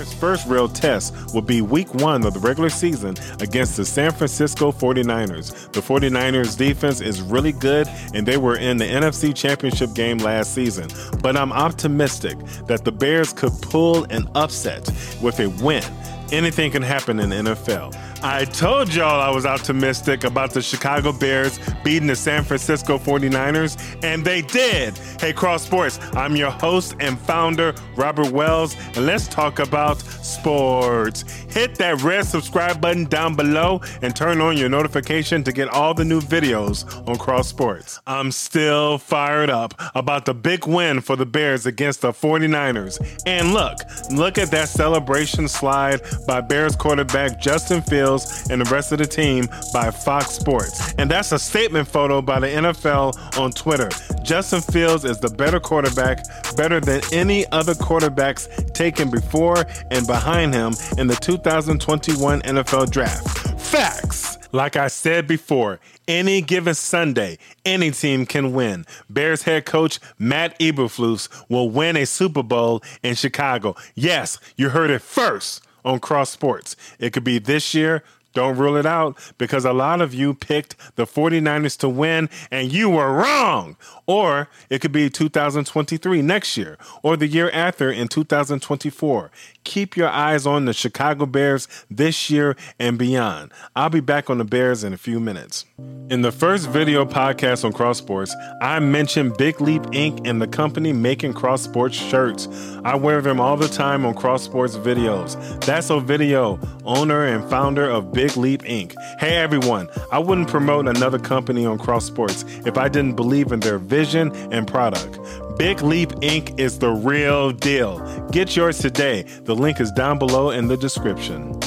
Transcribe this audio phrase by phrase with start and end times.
[0.00, 4.12] Bears' first real test will be week one of the regular season against the San
[4.12, 5.72] Francisco 49ers.
[5.72, 10.54] The 49ers defense is really good, and they were in the NFC Championship game last
[10.54, 10.88] season.
[11.20, 14.90] But I'm optimistic that the Bears could pull an upset
[15.20, 15.84] with a win.
[16.32, 17.96] Anything can happen in the NFL.
[18.22, 23.76] I told y'all I was optimistic about the Chicago Bears beating the San Francisco 49ers,
[24.04, 24.96] and they did.
[25.18, 31.22] Hey, Cross Sports, I'm your host and founder, Robert Wells, and let's talk about sports.
[31.50, 35.94] Hit that red subscribe button down below and turn on your notification to get all
[35.94, 38.00] the new videos on Cross Sports.
[38.06, 43.22] I'm still fired up about the big win for the Bears against the 49ers.
[43.26, 43.78] And look,
[44.10, 49.06] look at that celebration slide by Bears quarterback Justin Fields and the rest of the
[49.06, 50.94] team by Fox Sports.
[50.94, 53.90] And that's a statement photo by the NFL on Twitter.
[54.30, 56.22] Justin Fields is the better quarterback,
[56.56, 63.60] better than any other quarterbacks taken before and behind him in the 2021 NFL Draft.
[63.60, 64.38] Facts!
[64.52, 68.86] Like I said before, any given Sunday, any team can win.
[69.08, 73.74] Bears head coach Matt Eberflus will win a Super Bowl in Chicago.
[73.96, 76.76] Yes, you heard it first on Cross Sports.
[77.00, 78.04] It could be this year.
[78.32, 82.70] Don't rule it out because a lot of you picked the 49ers to win and
[82.70, 83.76] you were wrong.
[84.06, 89.30] Or it could be 2023 next year or the year after in 2024.
[89.64, 93.52] Keep your eyes on the Chicago Bears this year and beyond.
[93.74, 95.64] I'll be back on the Bears in a few minutes.
[96.10, 100.26] In the first video podcast on Cross Sports, I mentioned Big Leap Ink.
[100.26, 102.48] and the company making Cross Sports shirts.
[102.84, 105.36] I wear them all the time on Cross Sports videos.
[105.64, 108.94] That's Ovidio, owner and founder of Big Leap Ink.
[109.18, 113.60] Hey everyone, I wouldn't promote another company on Cross Sports if I didn't believe in
[113.60, 115.18] their vision and product.
[115.56, 116.58] Big Leap Ink.
[116.58, 117.98] is the real deal.
[118.30, 119.22] Get yours today.
[119.44, 121.59] The link is down below in the description.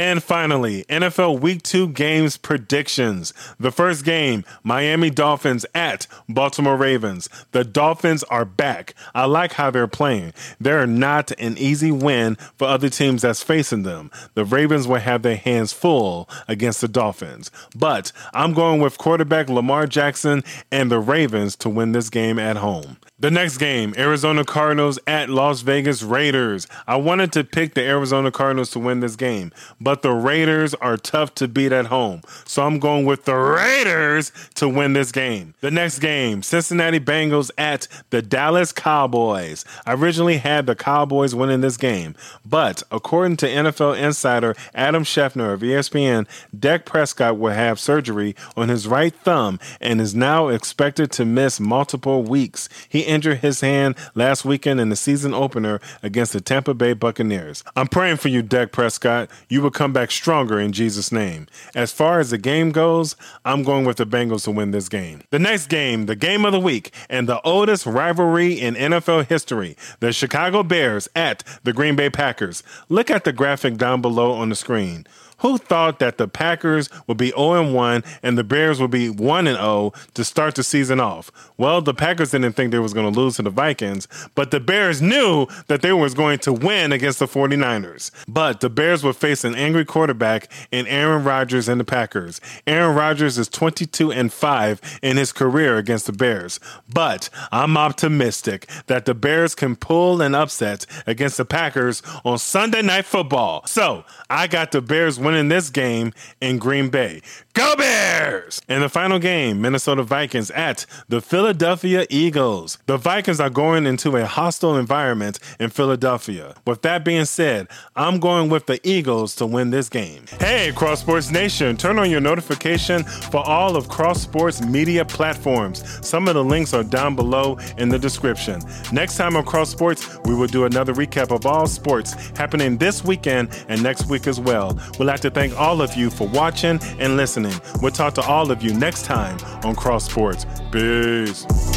[0.00, 3.34] And finally, NFL Week 2 games predictions.
[3.58, 7.28] The first game, Miami Dolphins at Baltimore Ravens.
[7.52, 8.94] The Dolphins are back.
[9.14, 10.32] I like how they're playing.
[10.58, 14.10] They're not an easy win for other teams that's facing them.
[14.32, 17.50] The Ravens will have their hands full against the Dolphins.
[17.76, 20.42] But I'm going with quarterback Lamar Jackson
[20.72, 22.96] and the Ravens to win this game at home.
[23.18, 26.66] The next game, Arizona Cardinals at Las Vegas Raiders.
[26.86, 30.96] I wanted to pick the Arizona Cardinals to win this game, but the Raiders are
[30.96, 32.22] tough to beat at home.
[32.44, 35.54] So I'm going with the Raiders to win this game.
[35.60, 39.64] The next game, Cincinnati Bengals at the Dallas Cowboys.
[39.86, 42.14] I originally had the Cowboys winning this game,
[42.44, 46.26] but according to NFL insider Adam Schefter of ESPN,
[46.58, 51.60] Dak Prescott will have surgery on his right thumb and is now expected to miss
[51.60, 52.68] multiple weeks.
[52.88, 57.64] He injured his hand last weekend in the season opener against the Tampa Bay Buccaneers.
[57.76, 59.30] I'm praying for you, Dak Prescott.
[59.48, 61.46] You will come back stronger in Jesus' name.
[61.74, 65.22] As far as the game goes, I'm going with the Bengals to win this game.
[65.30, 69.78] The next game, the game of the week, and the oldest rivalry in NFL history
[70.00, 72.62] the Chicago Bears at the Green Bay Packers.
[72.90, 75.06] Look at the graphic down below on the screen.
[75.40, 79.46] Who thought that the Packers would be 0 1 and the Bears would be 1
[79.46, 81.30] 0 to start the season off?
[81.56, 84.60] Well, the Packers didn't think they was going to lose to the Vikings, but the
[84.60, 88.10] Bears knew that they was going to win against the 49ers.
[88.28, 92.40] But the Bears would face an angry quarterback in Aaron Rodgers and the Packers.
[92.66, 96.60] Aaron Rodgers is 22 and 5 in his career against the Bears.
[96.92, 102.82] But I'm optimistic that the Bears can pull an upset against the Packers on Sunday
[102.82, 103.66] Night Football.
[103.66, 107.22] So I got the Bears winning winning this game in Green Bay.
[107.52, 108.60] Go Bears!
[108.68, 112.78] In the final game, Minnesota Vikings at the Philadelphia Eagles.
[112.86, 116.54] The Vikings are going into a hostile environment in Philadelphia.
[116.66, 120.24] With that being said, I'm going with the Eagles to win this game.
[120.40, 125.84] Hey, Cross Sports Nation, turn on your notification for all of Cross Sports media platforms.
[126.06, 128.60] Some of the links are down below in the description.
[128.92, 133.04] Next time on Cross Sports, we will do another recap of all sports happening this
[133.04, 134.78] weekend and next week as well.
[134.98, 137.54] We'll have to thank all of you for watching and listening.
[137.82, 140.46] We'll talk to all of you next time on Cross Sports.
[140.70, 141.69] Peace.